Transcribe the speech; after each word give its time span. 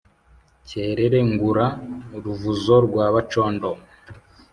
Cyerere 0.67 1.19
ngura 1.29 1.65
Ruvuzo 2.23 2.75
rwa 2.85 3.05
Bacondo 3.13 3.69